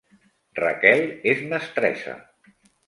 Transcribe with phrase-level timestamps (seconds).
[0.61, 1.05] Raquel
[1.35, 2.21] és mestressa